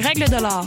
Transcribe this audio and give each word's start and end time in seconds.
règles 0.00 0.28
de 0.28 0.40
l'art. 0.40 0.66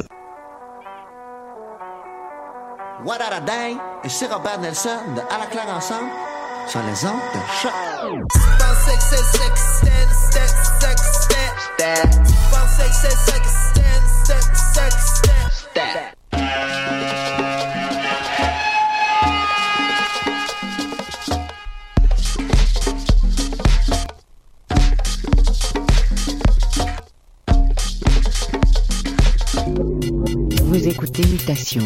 What 3.03 3.19
a 3.19 3.41
day? 3.41 3.77
Et 4.03 4.09
c'est 4.09 4.31
Robert 4.31 4.59
Nelson 4.59 4.89
de 5.15 5.21
À 5.21 5.39
la 5.39 5.47
claire 5.47 5.75
ensemble 5.75 6.09
sur 6.67 6.79
les 6.83 7.03
ondes 7.03 7.19
de 7.33 7.39
choc. 7.59 7.71
Vous 30.63 30.87
écoutez 30.87 31.23
Mutation 31.25 31.85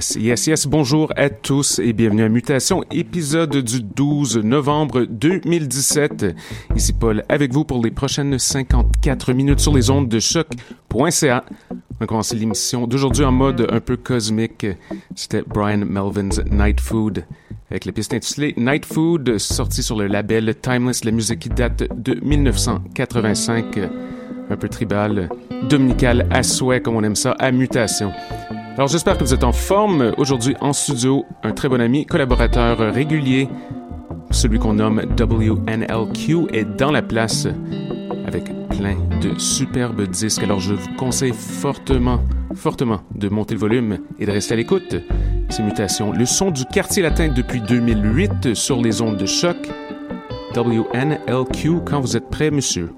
Yes, 0.00 0.16
yes, 0.18 0.46
yes. 0.46 0.66
Bonjour 0.66 1.12
à 1.14 1.28
tous 1.28 1.78
et 1.78 1.92
bienvenue 1.92 2.22
à 2.22 2.30
Mutation, 2.30 2.82
épisode 2.90 3.54
du 3.58 3.82
12 3.82 4.38
novembre 4.38 5.04
2017. 5.04 6.24
Ici 6.74 6.94
Paul 6.94 7.22
avec 7.28 7.52
vous 7.52 7.66
pour 7.66 7.84
les 7.84 7.90
prochaines 7.90 8.38
54 8.38 9.34
minutes 9.34 9.60
sur 9.60 9.74
les 9.74 9.90
ondes 9.90 10.08
de 10.08 10.18
choc.ca. 10.18 11.44
On 11.70 12.04
a 12.04 12.06
commencé 12.06 12.34
l'émission 12.34 12.86
d'aujourd'hui 12.86 13.26
en 13.26 13.32
mode 13.32 13.66
un 13.70 13.80
peu 13.80 13.98
cosmique. 13.98 14.66
C'était 15.14 15.42
Brian 15.46 15.84
Melvin's 15.84 16.40
Night 16.50 16.80
Food 16.80 17.26
avec 17.70 17.84
la 17.84 17.92
piste 17.92 18.14
intitulée 18.14 18.54
Night 18.56 18.86
Food, 18.86 19.36
sortie 19.36 19.82
sur 19.82 19.98
le 19.98 20.06
label 20.06 20.54
Timeless, 20.62 21.04
la 21.04 21.10
musique 21.10 21.40
qui 21.40 21.50
date 21.50 21.84
de 21.94 22.14
1985. 22.24 23.78
Un 24.48 24.56
peu 24.56 24.68
tribal, 24.70 25.28
dominical 25.68 26.26
à 26.30 26.42
souhait, 26.42 26.80
comme 26.80 26.96
on 26.96 27.04
aime 27.04 27.16
ça, 27.16 27.32
à 27.32 27.52
mutation. 27.52 28.12
Alors 28.76 28.88
j'espère 28.88 29.18
que 29.18 29.24
vous 29.24 29.34
êtes 29.34 29.44
en 29.44 29.52
forme. 29.52 30.12
Aujourd'hui 30.16 30.56
en 30.60 30.72
studio, 30.72 31.26
un 31.42 31.52
très 31.52 31.68
bon 31.68 31.80
ami, 31.80 32.06
collaborateur 32.06 32.78
régulier, 32.94 33.48
celui 34.30 34.58
qu'on 34.58 34.74
nomme 34.74 35.02
WNLQ, 35.18 36.46
est 36.52 36.64
dans 36.64 36.90
la 36.90 37.02
place 37.02 37.46
avec 38.26 38.44
plein 38.70 38.96
de 39.20 39.38
superbes 39.38 40.08
disques. 40.08 40.42
Alors 40.42 40.60
je 40.60 40.74
vous 40.74 40.94
conseille 40.96 41.34
fortement, 41.34 42.20
fortement 42.54 43.02
de 43.14 43.28
monter 43.28 43.54
le 43.54 43.60
volume 43.60 43.98
et 44.18 44.24
de 44.24 44.30
rester 44.30 44.54
à 44.54 44.56
l'écoute. 44.56 44.96
Ces 45.50 45.62
mutations, 45.62 46.12
le 46.12 46.24
son 46.24 46.50
du 46.50 46.64
quartier 46.64 47.02
latin 47.02 47.28
depuis 47.28 47.60
2008 47.60 48.54
sur 48.54 48.80
les 48.80 49.02
ondes 49.02 49.16
de 49.16 49.26
choc. 49.26 49.56
WNLQ, 50.56 51.80
quand 51.84 52.00
vous 52.00 52.16
êtes 52.16 52.30
prêt, 52.30 52.50
monsieur? 52.50 52.90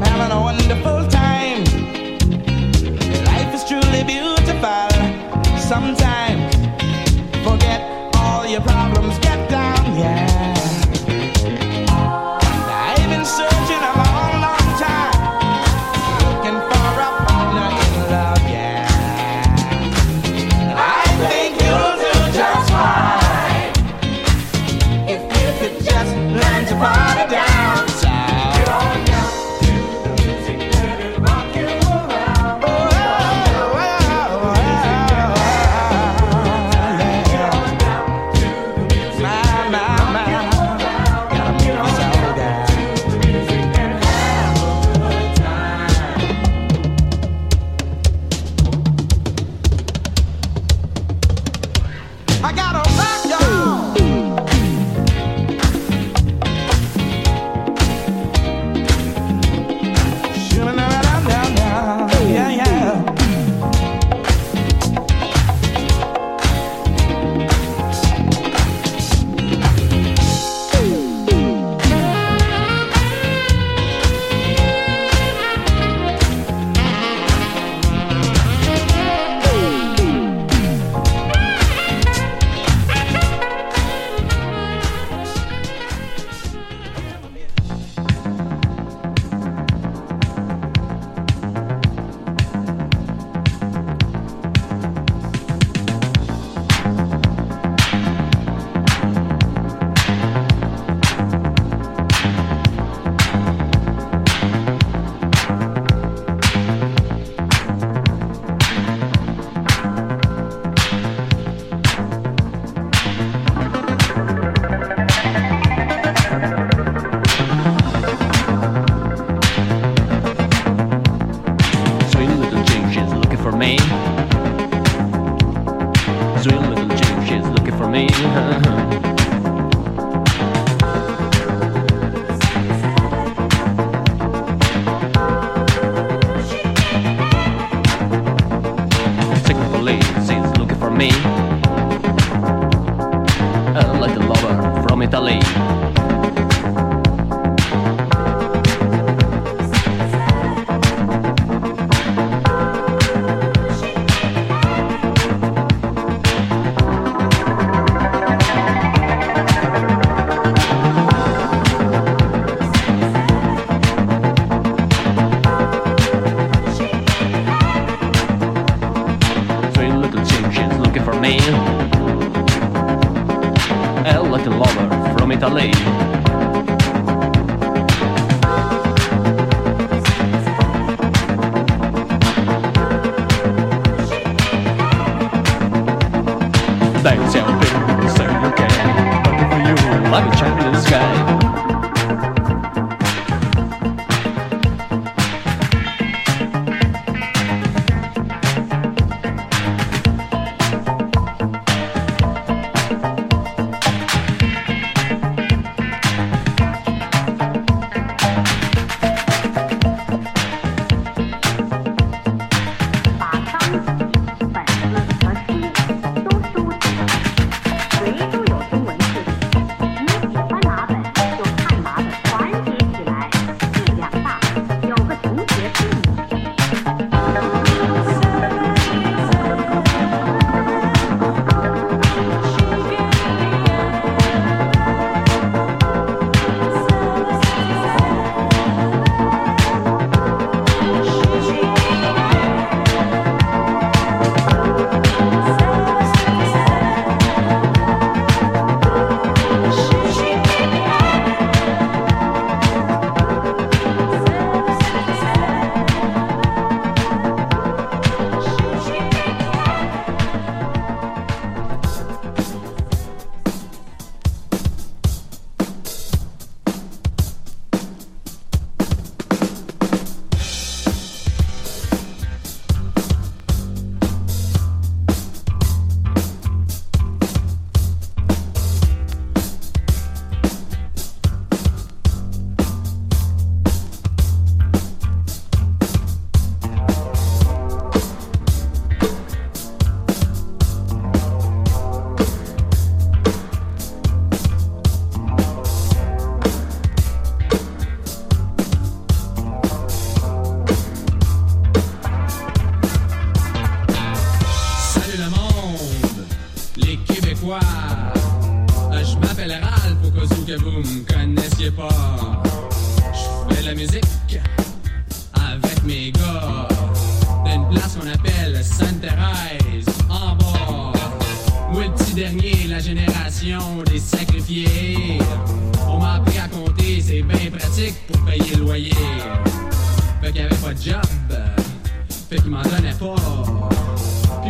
I'm 0.00 0.04
having 0.04 0.36
a 0.36 0.40
wonderful 0.40 0.97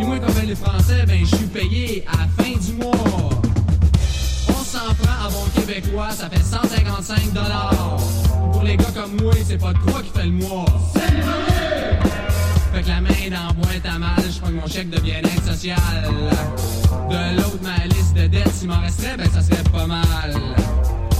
Moi, 0.09 0.17
comme 0.17 0.47
les 0.47 0.55
Français, 0.55 1.05
ben 1.05 1.19
je 1.19 1.35
suis 1.35 1.45
payé 1.45 2.03
à 2.11 2.17
la 2.17 2.43
fin 2.43 2.49
du 2.49 2.73
mois. 2.73 3.29
On 4.47 4.63
s'en 4.63 4.91
prend 4.95 5.27
à 5.27 5.29
bon 5.29 5.45
québécois, 5.53 6.09
ça 6.09 6.27
fait 6.27 6.43
155 6.43 7.31
dollars. 7.31 7.99
Pour 8.51 8.63
les 8.63 8.75
gars 8.75 8.91
comme 8.95 9.21
moi, 9.21 9.33
c'est 9.47 9.59
pas 9.59 9.71
de 9.71 9.77
quoi 9.77 10.01
qui 10.01 10.09
fait 10.09 10.25
le 10.25 10.31
mois. 10.31 10.65
Fait 12.73 12.81
que 12.81 12.87
la 12.87 13.01
main 13.01 13.09
dans 13.29 13.53
boîte 13.53 13.85
à 13.85 13.99
mal, 13.99 14.23
je 14.27 14.39
prends 14.39 14.49
mon 14.49 14.65
chèque 14.65 14.89
de 14.89 14.99
bien-être 14.99 15.45
social. 15.45 15.77
De 17.11 17.35
l'autre, 17.35 17.59
ma 17.61 17.85
liste 17.85 18.15
de 18.15 18.25
dettes, 18.25 18.51
s'il 18.51 18.69
m'en 18.69 18.81
resterait, 18.81 19.15
ben 19.15 19.29
ça 19.31 19.43
serait 19.43 19.61
pas 19.71 19.85
mal. 19.85 20.33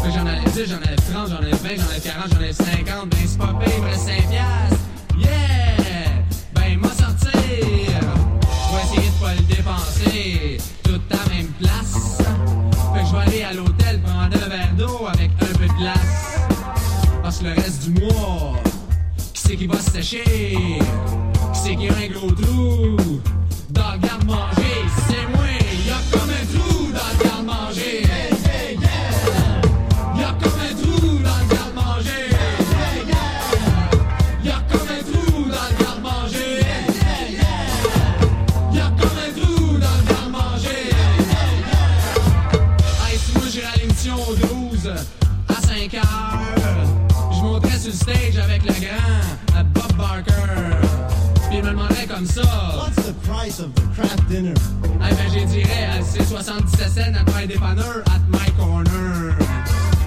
Fait 0.01 0.07
que 0.07 0.15
j'en 0.15 0.25
avais 0.25 0.49
10, 0.51 0.65
j'en 0.65 0.77
avais 0.77 0.95
30, 0.95 1.29
j'en 1.29 1.35
avais 1.35 1.51
20, 1.51 1.57
j'en 1.77 1.89
avais 1.91 1.99
40, 1.99 2.27
j'en 2.31 2.37
avais 2.37 2.53
50, 2.53 3.09
ben 3.09 3.19
c'est 3.27 3.37
pas 3.37 3.53
payé, 3.53 3.75
il 3.77 3.83
me 3.83 3.87
reste 3.87 4.07
5 4.07 4.29
piastres. 4.31 4.79
Yeah! 5.15 6.23
Ben, 6.55 6.79
m'a 6.79 6.87
sortir. 6.87 7.29
Essayer 8.91 9.10
de 9.10 9.13
pas 9.21 9.34
le 9.36 9.41
dépenser 9.41 10.58
tout 10.84 11.02
à 11.12 11.30
même 11.30 11.47
place. 11.60 12.17
Fait 12.93 13.02
que 13.02 13.06
je 13.06 13.12
vais 13.12 13.21
aller 13.21 13.43
à 13.43 13.54
l'hôtel 13.54 14.02
prendre 14.02 14.23
un 14.23 14.49
verre 14.49 14.73
d'eau 14.78 15.06
avec 15.08 15.32
un 15.41 15.58
peu 15.58 15.67
de 15.67 15.78
glace. 15.78 16.39
Parce 17.21 17.38
que 17.38 17.45
le 17.45 17.54
reste 17.54 17.88
du 17.88 18.02
mois, 18.02 18.56
qui 19.34 19.41
c'est 19.41 19.56
qui 19.56 19.67
va 19.67 19.80
se 19.80 19.91
sécher? 19.91 20.23
Qui 21.54 21.60
c'est 21.63 21.75
qui 21.75 21.88
a 21.88 21.93
un 21.93 22.08
gros 22.08 22.32
trou? 22.32 22.97
Dans 23.69 23.91
le 23.93 23.99
garde-manger, 23.99 24.86
c'est 25.08 25.28
moi. 25.36 25.45
Y'a 25.86 26.02
comme 26.12 26.30
un 26.30 26.45
trou 26.58 26.78
price 53.39 53.60
of 53.60 53.73
the? 53.73 53.82
Eh 54.32 54.99
ben, 54.99 55.15
j'ai 55.34 55.45
dirais, 55.45 56.02
c'est 56.04 56.23
77 56.23 56.89
cents 56.89 57.02
à 57.02 57.32
faire 57.32 57.47
dépanneur 57.47 58.04
at 58.08 58.19
my 58.30 58.52
corner. 58.58 59.34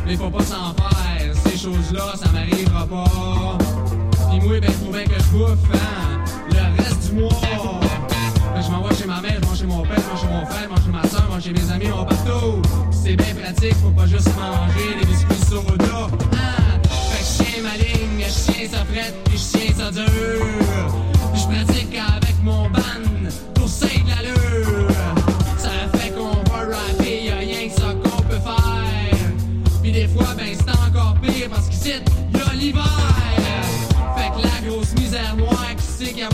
Mais 0.07 0.17
faut 0.17 0.29
pas 0.29 0.45
s'en 0.45 0.75
faire, 0.75 1.33
ces 1.47 1.57
choses-là, 1.57 2.13
ça 2.23 2.31
m'arrivera 2.31 2.87
pas. 2.87 3.59
Pis 4.31 4.41
moi, 4.41 4.61
ben, 4.61 4.71
faut 4.73 4.93
bien 4.93 5.05
que 5.05 5.19
je 5.19 5.31
bouffe, 5.31 5.59
hein, 5.73 6.21
le 6.51 6.83
reste 6.83 7.09
du 7.09 7.21
mois. 7.21 7.31
Ben, 8.55 8.63
je 8.63 8.71
m'en 8.71 8.83
vais 8.83 8.95
chez 8.95 9.07
ma 9.07 9.21
mère, 9.23 9.41
je 9.51 9.59
chez 9.59 9.67
mon 9.67 9.83
père, 9.83 9.97
je 10.15 10.21
chez 10.21 10.27
mon 10.27 10.45
frère, 10.45 10.69
je 10.77 10.83
chez 10.83 10.91
ma 10.91 11.09
soeur, 11.09 11.29
je 11.37 11.41
chez 11.41 11.53
mes 11.53 11.71
amis, 11.73 11.93
on 11.99 12.05
partout. 12.05 12.61
C'est 12.91 13.17
bien 13.17 13.35
pratique, 13.35 13.75
faut 13.77 13.91
pas 13.91 14.07
juste 14.07 14.29
manger 14.37 15.01
des 15.01 15.07
biscuits 15.07 15.47
soda. 15.49 16.09
Hein? 16.35 16.81
Fait 17.11 17.19
que 17.19 17.45
je 17.45 17.51
tiens 17.51 17.63
ma 17.63 17.77
ligne, 17.79 18.27
je 18.29 18.53
tiens 18.53 18.69
ça 18.71 18.85
frette, 18.85 19.15
puis 19.25 19.39
je 19.39 19.59
tiens 19.59 19.75
ça 19.79 19.91
dur. 19.91 20.45
Je 21.35 21.45
pratique 21.45 21.97
avec 21.97 22.43
mon 22.43 22.69
ban 22.69 23.12
Des 29.93 30.09
fois, 30.09 30.35
ben 30.39 30.47
c'est 30.57 30.71
encore 30.71 31.15
pire 31.21 31.51
parce 31.51 31.69
qu'ici, 31.69 31.91
y'a 31.91 32.55
l'hiver. 32.55 32.83
Fait 34.17 34.31
que 34.31 34.47
la 34.47 34.71
grosse 34.71 34.95
misère 34.95 35.37
noire, 35.37 35.67
qui 35.77 35.85
sait 35.85 36.13
qu'elle 36.15 36.29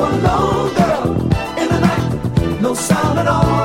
A 0.00 0.02
alone, 0.02 0.74
girl, 0.74 1.12
in 1.58 1.68
the 1.68 1.78
night, 1.78 2.60
no 2.62 2.72
sound 2.72 3.18
at 3.18 3.26
all. 3.26 3.59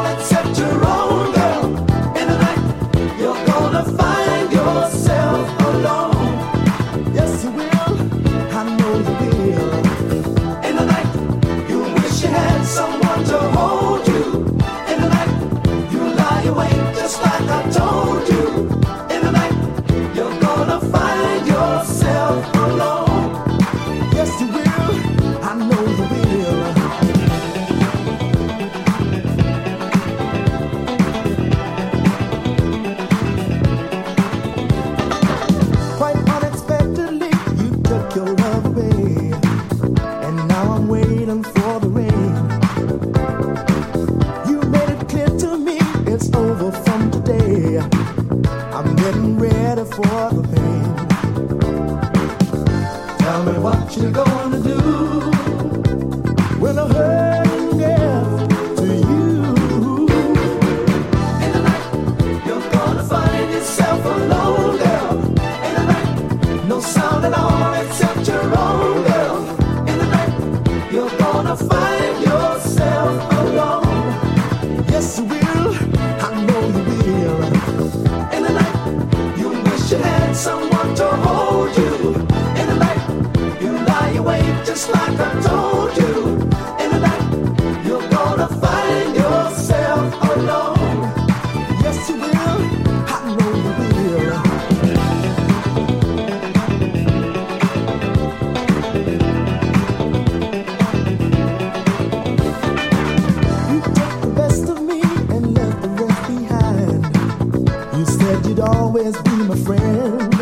you'd 108.56 108.64
always 108.64 109.18
be 109.24 109.32
my 109.32 109.56
friend. 109.58 110.34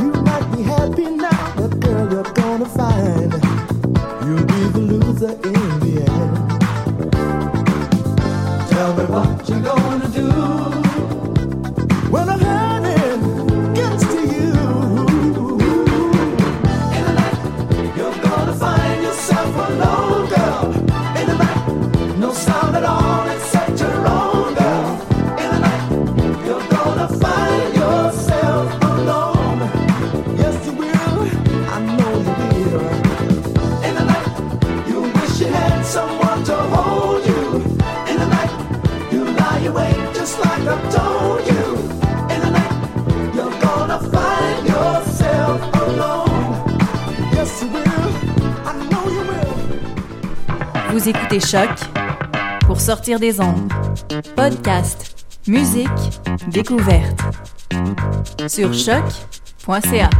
You 0.00 0.12
might 0.22 0.56
be 0.56 0.62
happy 0.62 1.10
now, 1.16 1.54
but 1.56 1.80
girl, 1.80 2.12
you're 2.12 2.32
gonna 2.34 2.66
find 2.66 3.32
you'll 4.24 4.46
be 4.46 4.68
the 4.72 4.80
loser. 4.80 5.57
Écoutez 51.08 51.40
Choc 51.40 51.70
pour 52.66 52.78
sortir 52.78 53.18
des 53.18 53.40
ondes. 53.40 53.72
Podcast, 54.36 55.26
musique, 55.46 55.88
découverte. 56.48 57.18
Sur 58.46 58.74
choc.ca. 58.74 60.10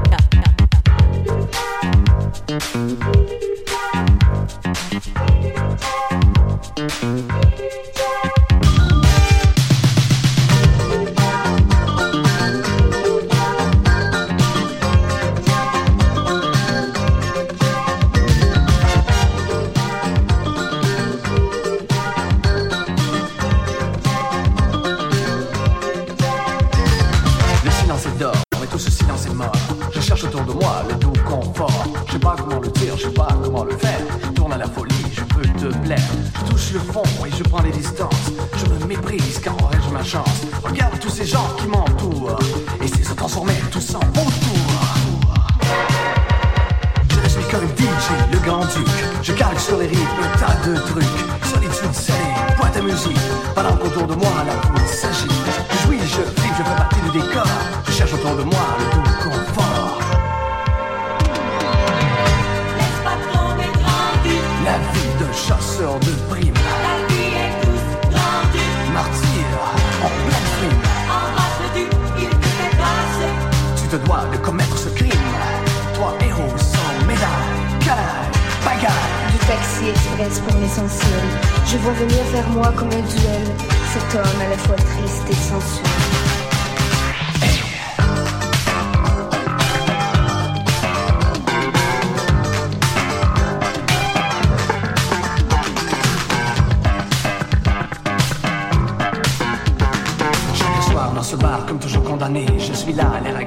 DJ, 47.76 48.32
le 48.32 48.38
grand-duc. 48.38 48.88
Je 49.22 49.32
calque 49.32 49.60
sur 49.60 49.78
les 49.78 49.86
rives 49.86 49.98
un 50.22 50.38
tas 50.38 50.68
de 50.68 50.76
trucs. 50.76 51.04
Solitude 51.52 51.94
salée, 51.94 52.18
boîte 52.56 52.76
à 52.76 52.80
musique. 52.80 53.18
Pendant 53.54 53.76
qu'autour 53.76 54.06
de 54.06 54.14
moi, 54.14 54.32
la 54.46 54.52
foule 54.66 54.86
s'agit. 54.86 55.28
Je 55.70 55.86
jouis, 55.86 56.00
je 56.00 56.22
flippe, 56.40 56.54
je 56.58 56.62
fais 56.62 56.76
partie 56.76 57.00
du 57.00 57.18
décor. 57.18 57.46
Je 57.86 57.92
cherche 57.92 58.12
autour 58.14 58.36
de 58.36 58.44
moi 58.44 58.64
le 58.78 58.84
tout 58.94 59.07
si 79.78 79.90
express 79.90 80.40
pour 80.40 80.60
l'essentiel. 80.60 81.24
Je 81.66 81.76
vois 81.78 81.92
venir 81.92 82.22
vers 82.32 82.48
moi 82.50 82.72
comme 82.76 82.88
un 82.88 83.06
duel 83.14 83.46
cet 83.92 84.14
homme 84.14 84.40
à 84.40 84.48
la 84.50 84.56
fois 84.58 84.76
triste 84.76 85.24
et 85.30 85.34
sensuel. 85.34 85.98
je 102.58 102.72
suis 102.72 102.92
là, 102.92 103.20
l'air 103.22 103.37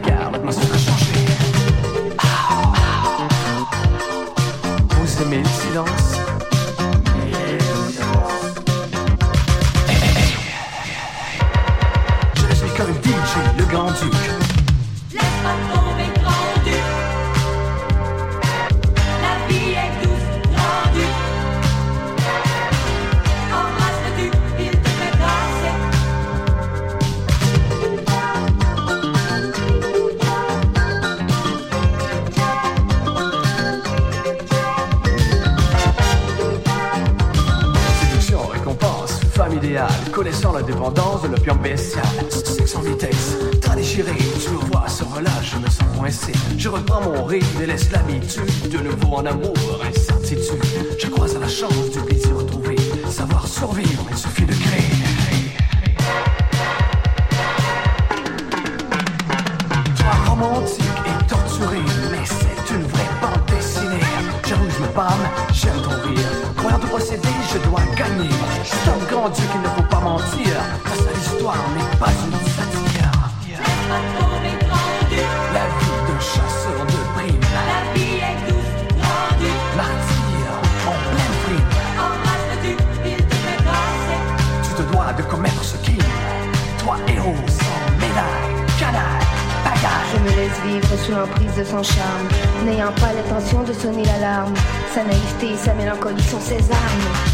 son 91.63 91.83
charme, 91.83 92.27
n'ayant 92.65 92.91
pas 92.93 93.13
l'intention 93.13 93.63
de 93.63 93.73
sonner 93.73 94.03
l'alarme. 94.05 94.53
Sa 94.93 95.03
naïveté 95.03 95.55
sa 95.57 95.73
mélancolie 95.73 96.23
sont 96.23 96.39
ses 96.39 96.71
armes. 96.71 97.30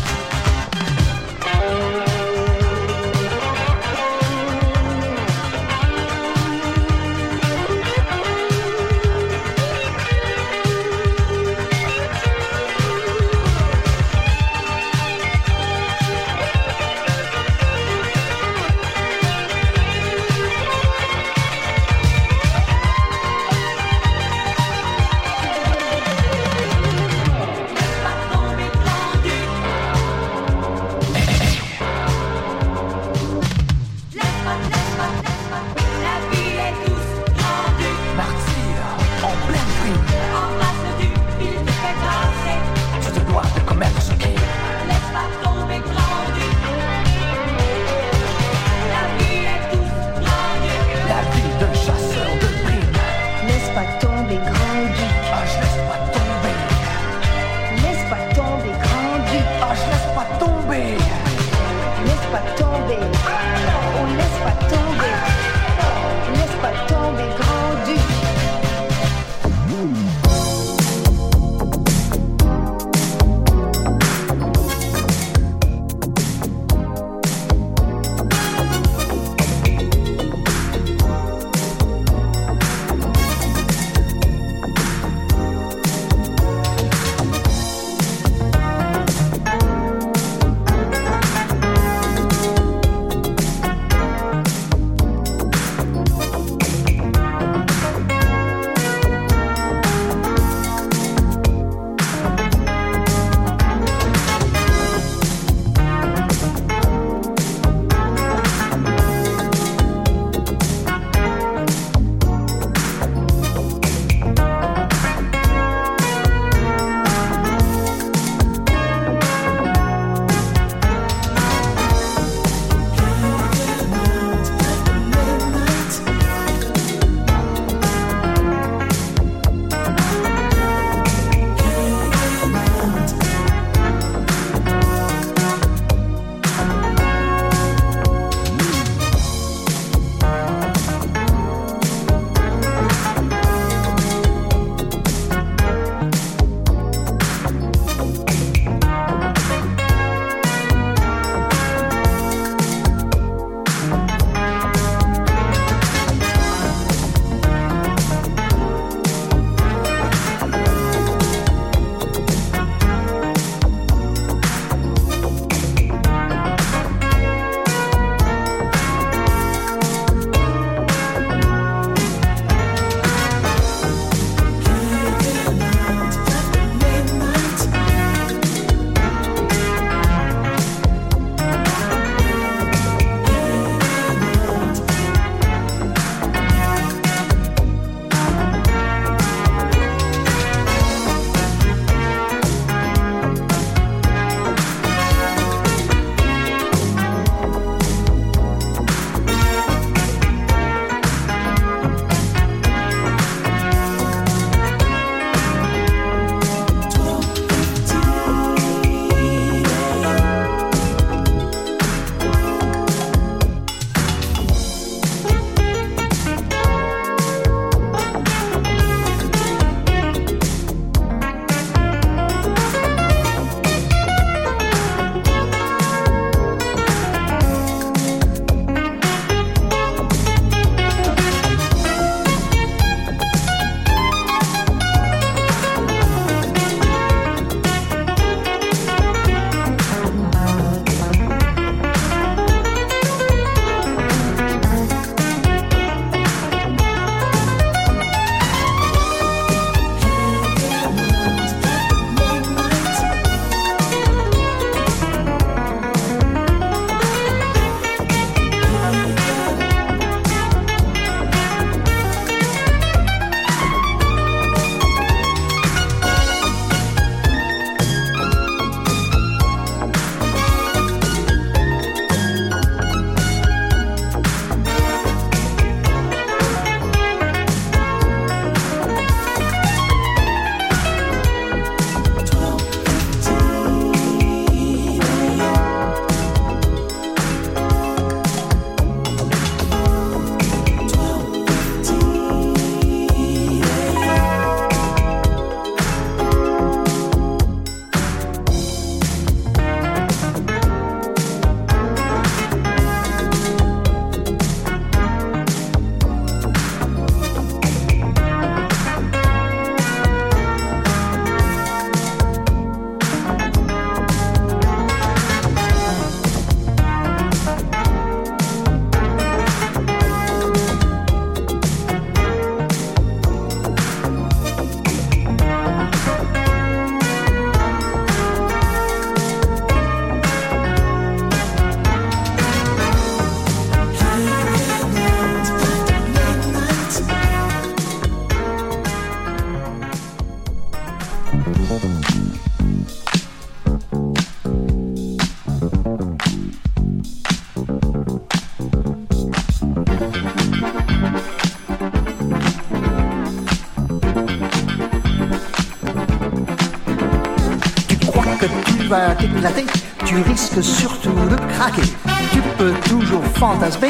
t'éclater, 359.17 359.65
tu 360.05 360.15
risques 360.21 360.63
surtout 360.63 361.11
de 361.11 361.35
craquer. 361.53 361.89
Tu 362.31 362.41
peux 362.57 362.73
toujours 362.87 363.23
fantasmer 363.35 363.89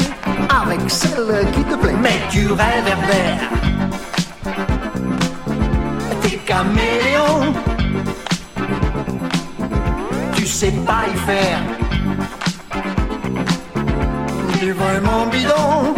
avec 0.50 0.80
celle 0.88 1.50
qui 1.54 1.64
te 1.64 1.76
plaît, 1.76 1.96
mais 2.02 2.20
tu 2.30 2.48
réverbères. 2.48 3.50
T'es 6.22 6.38
caméléon, 6.38 7.54
tu 10.36 10.46
sais 10.46 10.74
pas 10.86 11.06
y 11.14 11.18
faire. 11.20 11.60
T'es 14.60 14.72
vraiment 14.72 15.28
bidon. 15.28 15.94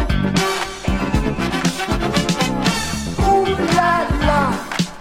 Ouh 3.28 3.46
là 3.76 4.06
là, 4.28 4.52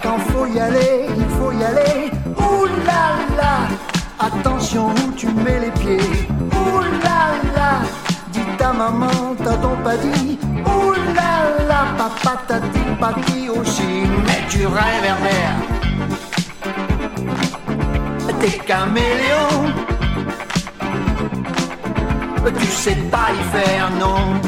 quand 0.02 0.18
faut 0.30 0.46
y 0.46 0.60
aller, 0.60 1.06
il 1.16 1.28
faut 1.36 1.52
y 1.52 1.64
aller. 1.64 2.10
Ouh 2.38 2.66
là 2.86 3.18
là 3.36 3.67
où 4.76 5.12
tu 5.16 5.26
mets 5.26 5.60
les 5.60 5.70
pieds. 5.80 6.10
Ouh 6.52 6.80
là 7.04 7.20
là, 7.56 7.72
dit 8.32 8.40
ta 8.58 8.72
maman, 8.72 9.34
t'as 9.42 9.56
donc 9.56 9.82
pas 9.82 9.96
dit. 9.96 10.38
Papa 11.98 12.40
t'a 12.46 12.60
dit 12.60 12.94
pas 13.00 13.12
aussi. 13.60 14.06
Mais 14.24 14.40
tu 14.48 14.66
rêves, 14.66 15.04
Herbert. 15.04 15.58
T'es 18.40 18.58
caméléon. 18.58 19.72
Tu 22.58 22.66
sais 22.66 22.94
pas 23.10 23.30
y 23.32 23.42
faire, 23.56 23.90
non. 23.98 24.40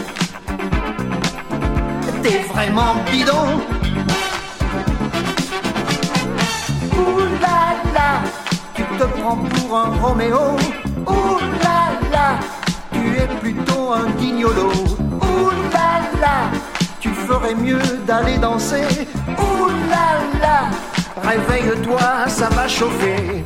T'es 2.22 2.44
vraiment 2.52 2.94
bidon. 3.10 3.48
Ouh 6.96 7.20
là 7.42 7.74
là 7.94 8.39
te 9.00 9.04
prends 9.18 9.36
pour 9.36 9.78
un 9.78 9.90
Roméo. 10.02 10.56
Ouh 11.06 11.38
là 11.64 11.80
là, 12.12 12.38
tu 12.92 13.16
es 13.16 13.26
plutôt 13.40 13.92
un 13.92 14.10
guignolo. 14.20 14.70
Ouh 15.22 15.50
là 15.72 16.02
là, 16.20 16.36
tu 17.00 17.08
ferais 17.08 17.54
mieux 17.54 17.80
d'aller 18.06 18.36
danser. 18.36 19.06
Ouh 19.38 19.68
là 19.88 20.08
là, 20.42 20.58
réveille-toi, 21.22 22.28
ça 22.28 22.50
va 22.50 22.68
chauffer. 22.68 23.44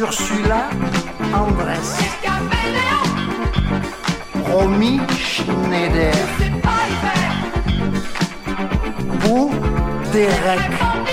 Ursula 0.00 0.70
Andress. 1.32 1.98
Romy 4.48 5.00
Schneider. 5.16 6.12
Bou 9.22 9.50
Derek. 10.12 11.07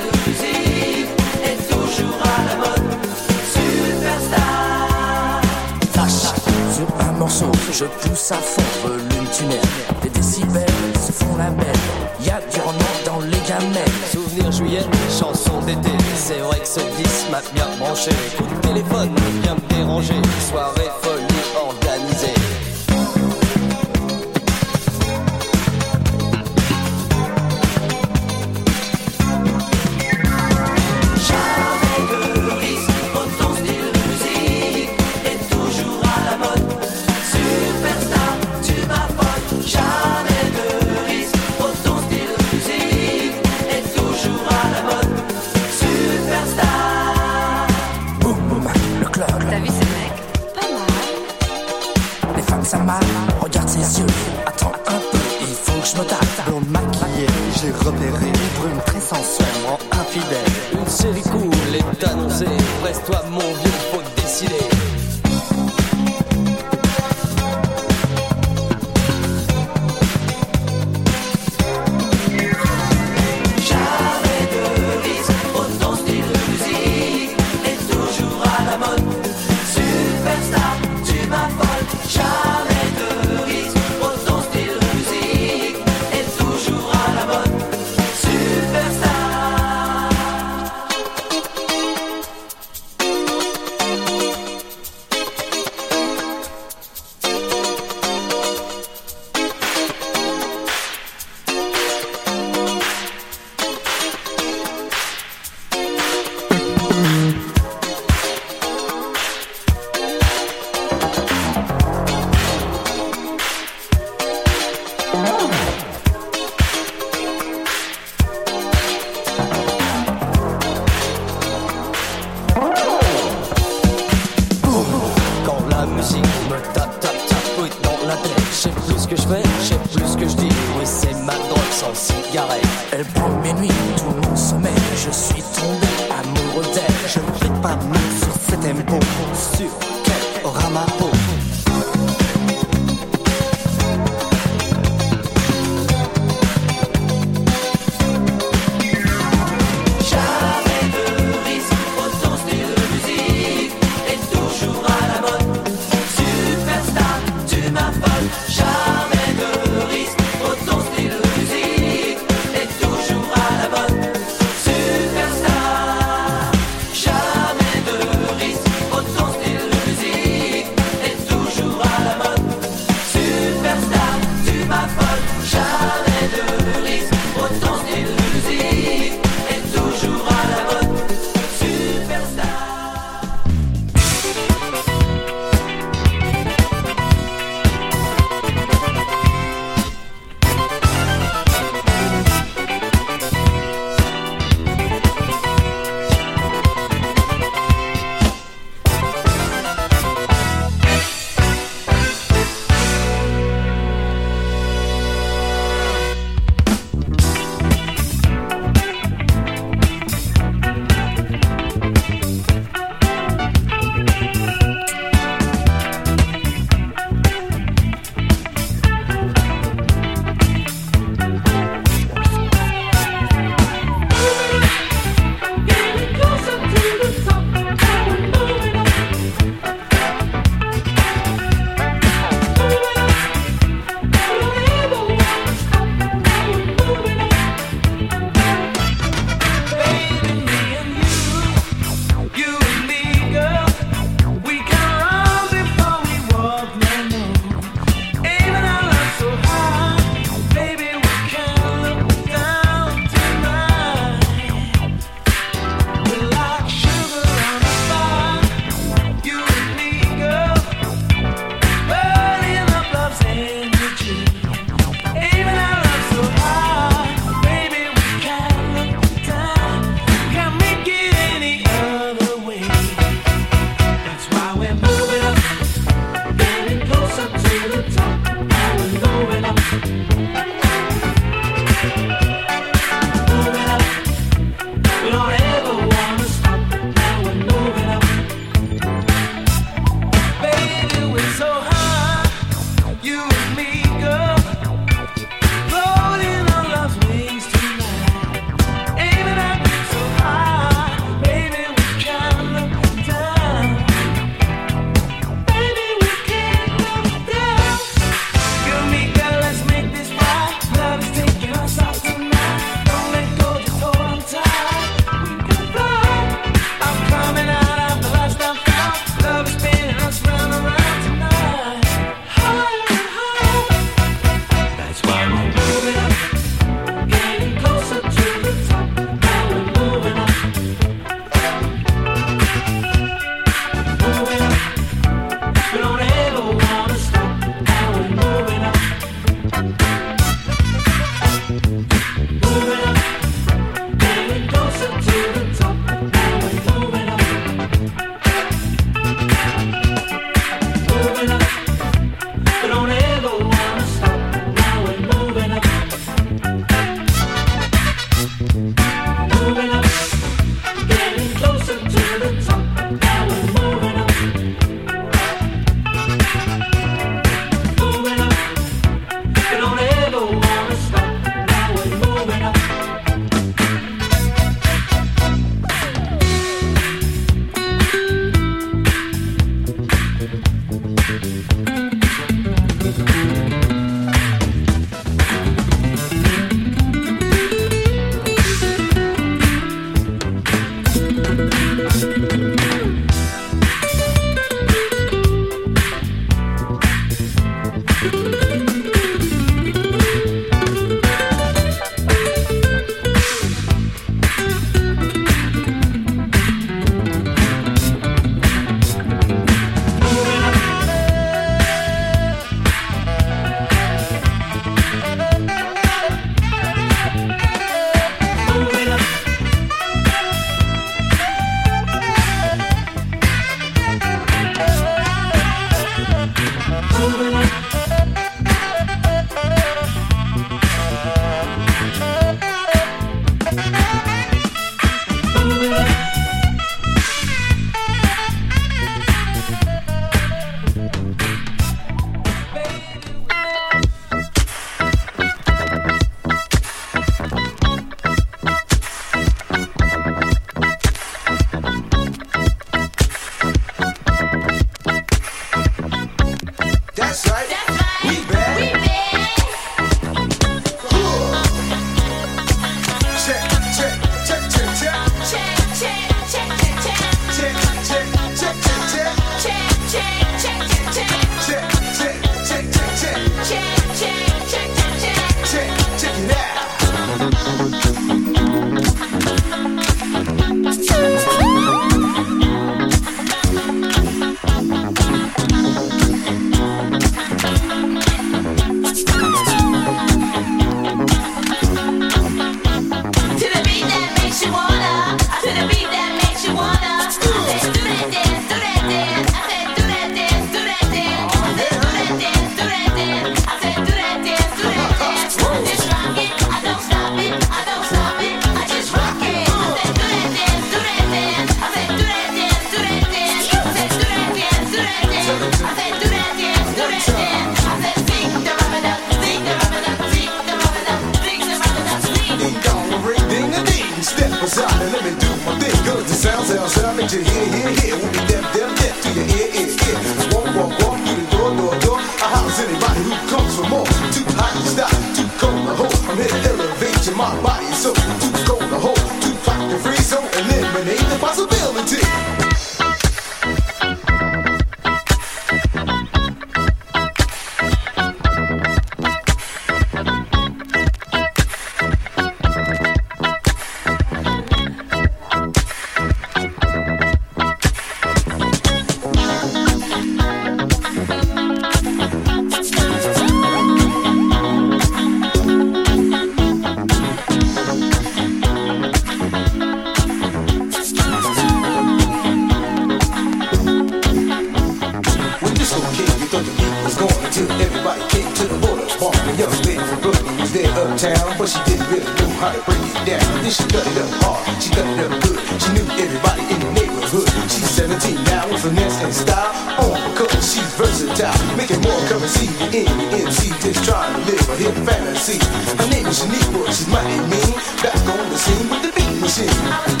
Back 596.91 598.05
on 598.05 598.29
the 598.29 598.37
scene 598.37 598.69
with 598.69 598.81
the 598.81 598.91
beat 598.93 599.21
machine. 599.21 600.00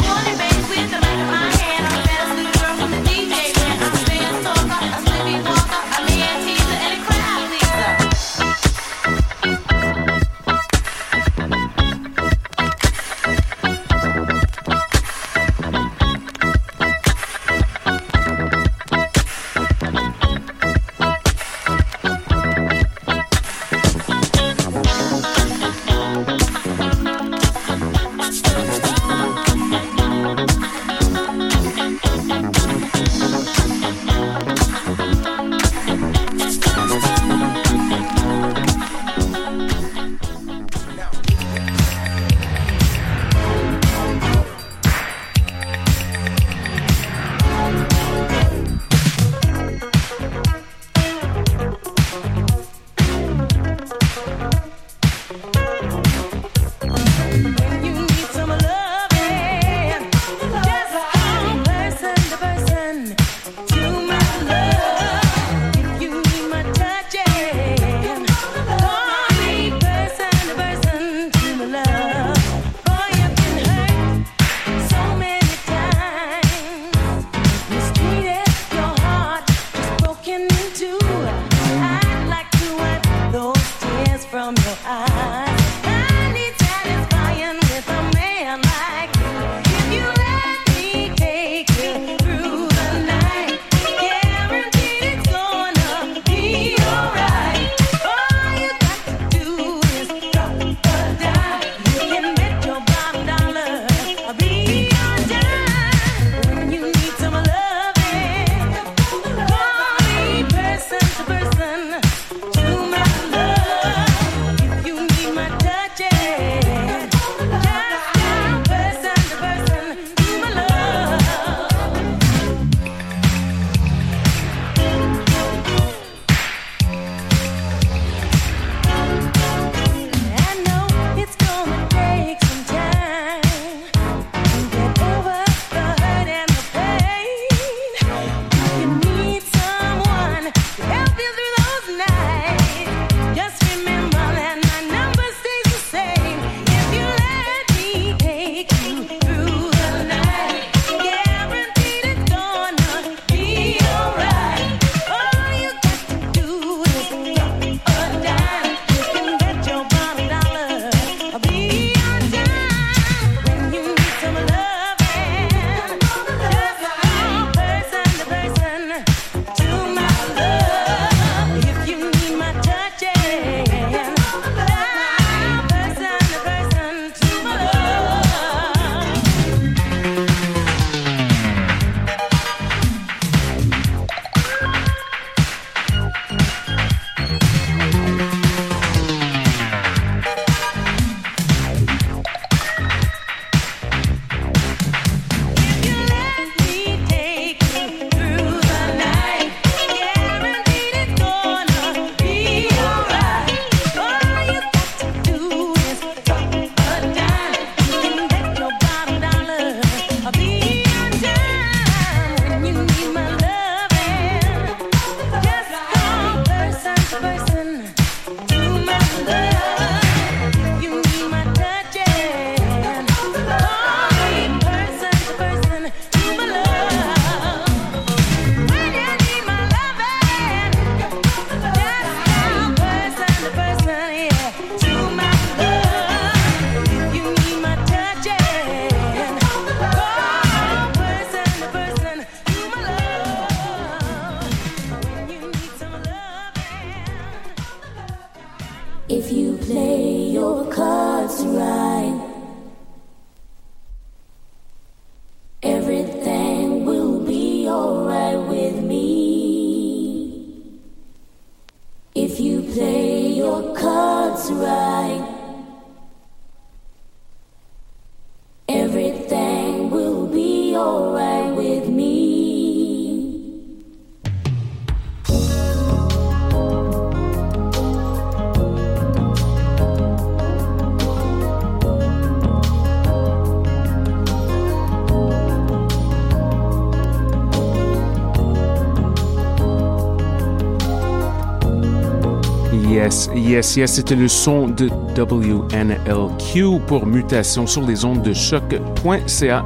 Yes, 293.35 293.77
yes, 293.77 293.93
c'était 293.93 294.15
le 294.15 294.27
son 294.27 294.67
de 294.67 294.89
WNLQ 295.17 296.79
pour 296.85 297.05
Mutation 297.05 297.65
sur 297.65 297.81
les 297.81 298.03
ondes 298.03 298.21
de 298.21 298.33
choc.ca. 298.33 299.65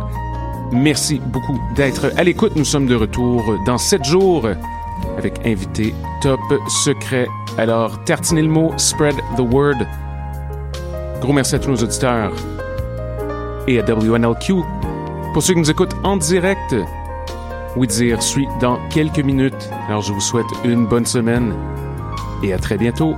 Merci 0.72 1.20
beaucoup 1.20 1.60
d'être 1.76 2.12
à 2.16 2.24
l'écoute. 2.24 2.56
Nous 2.56 2.66
sommes 2.66 2.86
de 2.86 2.94
retour 2.94 3.44
dans 3.66 3.80
sept 3.80 4.06
jours 4.06 4.48
avec 5.18 5.44
invité 5.46 5.96
top 6.22 6.40
secret. 6.84 7.28
Alors, 7.58 8.04
tartinez 8.04 8.44
le 8.44 8.50
mot, 8.50 8.72
spread 8.78 9.16
the 9.36 9.42
word. 9.42 9.78
Gros 11.22 11.34
merci 11.34 11.56
à 11.56 11.60
tous 11.60 11.72
nos 11.72 11.78
auditeurs 11.78 12.34
et 13.68 13.80
à 13.80 13.84
WNLQ. 13.84 14.54
Pour 15.34 15.42
ceux 15.42 15.54
qui 15.56 15.60
nous 15.60 15.72
écoutent 15.72 15.96
en 16.04 16.18
direct, 16.18 16.76
oui 17.76 17.88
dire 17.88 18.22
suit 18.22 18.48
dans 18.62 18.78
quelques 18.90 19.20
minutes. 19.20 19.70
Alors, 19.88 20.02
je 20.02 20.14
vous 20.14 20.22
souhaite 20.22 20.46
une 20.64 20.86
bonne 20.86 21.06
semaine 21.06 21.52
et 22.44 22.54
à 22.54 22.60
très 22.60 22.78
bientôt. 22.78 23.16